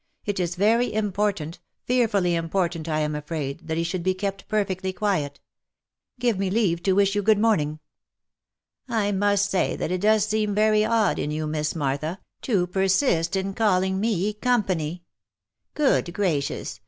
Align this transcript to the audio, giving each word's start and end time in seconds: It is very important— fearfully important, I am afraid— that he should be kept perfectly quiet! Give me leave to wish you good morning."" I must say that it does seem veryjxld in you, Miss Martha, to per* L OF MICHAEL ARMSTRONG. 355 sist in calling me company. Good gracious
It 0.25 0.39
is 0.39 0.55
very 0.55 0.91
important— 0.91 1.59
fearfully 1.85 2.33
important, 2.33 2.89
I 2.89 3.01
am 3.01 3.13
afraid— 3.13 3.59
that 3.67 3.77
he 3.77 3.83
should 3.83 4.01
be 4.01 4.15
kept 4.15 4.47
perfectly 4.47 4.91
quiet! 4.93 5.39
Give 6.19 6.39
me 6.39 6.49
leave 6.49 6.81
to 6.81 6.93
wish 6.93 7.13
you 7.13 7.21
good 7.21 7.37
morning."" 7.37 7.79
I 8.89 9.11
must 9.11 9.51
say 9.51 9.75
that 9.75 9.91
it 9.91 10.01
does 10.01 10.25
seem 10.25 10.55
veryjxld 10.55 11.19
in 11.19 11.29
you, 11.29 11.45
Miss 11.45 11.75
Martha, 11.75 12.17
to 12.41 12.65
per* 12.65 12.79
L 12.79 12.85
OF 12.85 12.89
MICHAEL 12.91 13.13
ARMSTRONG. 13.13 13.21
355 13.21 13.25
sist 13.29 13.35
in 13.35 13.53
calling 13.53 13.99
me 14.01 14.33
company. 14.33 15.03
Good 15.75 16.11
gracious 16.15 16.79